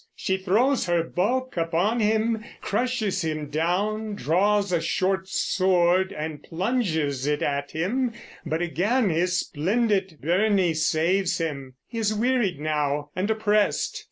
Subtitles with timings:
[0.15, 7.27] She throws her bulk upon him, crushes him down, draws a short sword and plunges
[7.27, 8.11] it at him;
[8.43, 11.75] but again his splendid byrnie saves him.
[11.85, 13.99] He is wearied now, and oppressed.